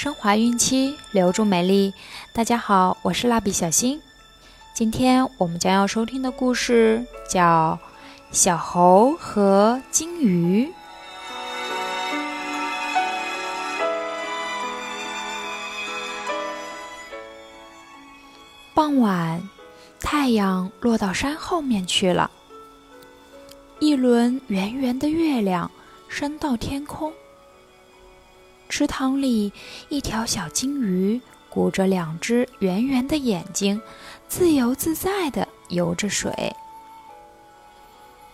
[0.00, 1.92] 升华孕期，留住美丽。
[2.32, 4.00] 大家好，我是蜡笔小新。
[4.72, 7.78] 今天我们将要收听的故事叫
[8.32, 10.64] 《小猴和金鱼》。
[18.72, 19.46] 傍晚，
[20.00, 22.30] 太阳落到山后面去了，
[23.80, 25.70] 一轮圆圆的月亮
[26.08, 27.12] 升到天空。
[28.70, 29.52] 池塘里，
[29.88, 31.20] 一条小金鱼
[31.50, 33.82] 鼓着两只圆圆的眼睛，
[34.28, 36.54] 自由自在地游着水。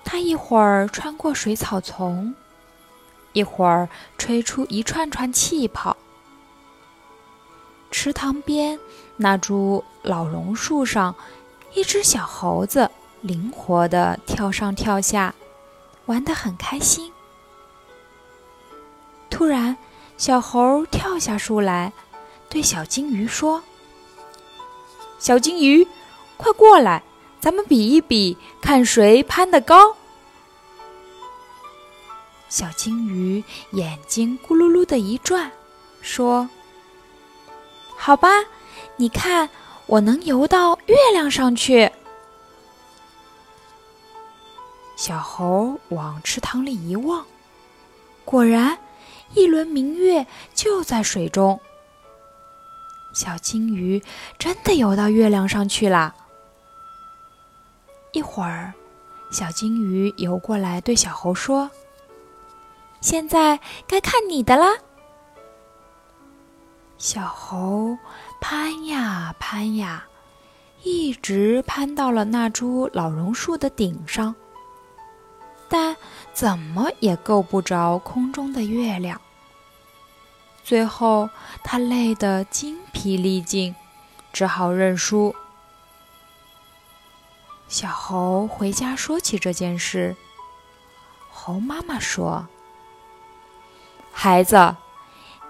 [0.04, 2.34] 它一会儿穿过水草丛，
[3.32, 5.96] 一会儿吹出一串串气泡。
[7.90, 8.78] 池塘边
[9.16, 11.14] 那株老榕树上，
[11.74, 12.90] 一只小猴子
[13.22, 15.34] 灵活地跳上跳下，
[16.04, 17.10] 玩得很开心。
[19.30, 19.76] 突然，
[20.16, 21.92] 小猴跳下树来，
[22.48, 23.62] 对小金鱼说
[25.20, 25.86] ：“小金鱼，
[26.38, 27.02] 快过来，
[27.38, 29.94] 咱们比一比，看谁攀得高。”
[32.48, 35.52] 小金鱼眼睛咕噜噜的一转，
[36.00, 36.48] 说
[37.94, 38.30] ：“好吧，
[38.96, 39.50] 你看，
[39.84, 41.92] 我能游到月亮上去。”
[44.96, 47.22] 小猴往池塘里一望，
[48.24, 48.78] 果然。
[49.34, 51.60] 一轮明月就在水中，
[53.12, 54.02] 小金鱼
[54.38, 56.14] 真的游到月亮上去了。
[58.12, 58.72] 一会儿，
[59.30, 61.70] 小金鱼游过来，对小猴说
[63.02, 64.74] ：“现在该看你的啦。”
[66.96, 67.98] 小猴
[68.40, 70.06] 攀呀攀呀，
[70.82, 74.34] 一直攀到了那株老榕树的顶上。
[75.68, 75.96] 但
[76.32, 79.20] 怎么也够不着空中的月亮。
[80.64, 81.30] 最后，
[81.62, 83.74] 他累得精疲力尽，
[84.32, 85.34] 只好认输。
[87.68, 90.16] 小猴回家说起这件事，
[91.30, 92.46] 猴妈妈说
[94.12, 94.76] ：“孩子，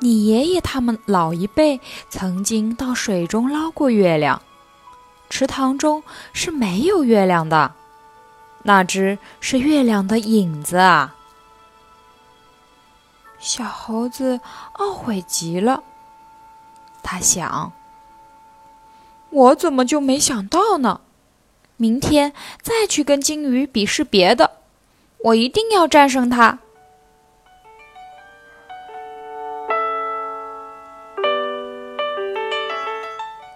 [0.00, 4.42] 你爷爷他们老一辈曾经到水中捞过月亮，
[5.30, 7.74] 池塘中是没有月亮的。”
[8.66, 11.14] 那只是月亮的影子啊！
[13.38, 14.40] 小猴子
[14.74, 15.84] 懊悔极了，
[17.00, 17.72] 他想
[19.30, 21.00] ：“我怎么就没想到呢？
[21.76, 24.56] 明天再去跟金鱼比试别的，
[25.18, 26.58] 我一定要战胜它。”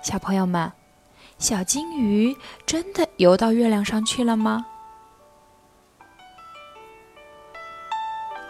[0.04, 0.70] 小朋友们，
[1.36, 4.66] 小金鱼真的游到月亮上去了吗？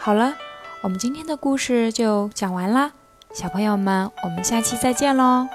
[0.03, 0.33] 好了，
[0.81, 2.93] 我们今天的故事就讲完啦，
[3.35, 5.47] 小朋友们，我们下期再见喽。